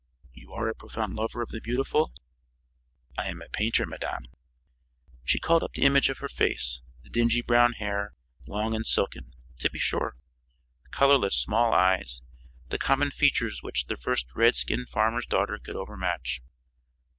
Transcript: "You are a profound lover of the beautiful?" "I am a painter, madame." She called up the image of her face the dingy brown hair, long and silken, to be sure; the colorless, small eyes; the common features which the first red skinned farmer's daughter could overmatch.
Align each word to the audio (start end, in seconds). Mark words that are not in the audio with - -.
"You 0.33 0.51
are 0.53 0.67
a 0.67 0.73
profound 0.73 1.15
lover 1.15 1.43
of 1.43 1.49
the 1.49 1.61
beautiful?" 1.61 2.11
"I 3.19 3.27
am 3.27 3.39
a 3.39 3.49
painter, 3.49 3.85
madame." 3.85 4.25
She 5.23 5.39
called 5.39 5.61
up 5.61 5.73
the 5.73 5.83
image 5.83 6.09
of 6.09 6.17
her 6.17 6.27
face 6.27 6.81
the 7.03 7.11
dingy 7.11 7.43
brown 7.43 7.73
hair, 7.73 8.15
long 8.47 8.73
and 8.73 8.83
silken, 8.83 9.35
to 9.59 9.69
be 9.69 9.77
sure; 9.77 10.15
the 10.81 10.89
colorless, 10.89 11.35
small 11.35 11.71
eyes; 11.75 12.23
the 12.69 12.79
common 12.79 13.11
features 13.11 13.61
which 13.61 13.85
the 13.85 13.95
first 13.95 14.33
red 14.33 14.55
skinned 14.55 14.89
farmer's 14.89 15.27
daughter 15.27 15.59
could 15.59 15.75
overmatch. 15.75 16.41